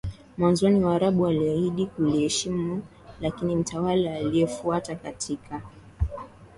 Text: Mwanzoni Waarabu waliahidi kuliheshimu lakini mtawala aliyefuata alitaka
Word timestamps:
Mwanzoni 0.37 0.83
Waarabu 0.85 1.23
waliahidi 1.23 1.85
kuliheshimu 1.85 2.83
lakini 3.21 3.55
mtawala 3.55 4.13
aliyefuata 4.15 4.97
alitaka 5.03 5.61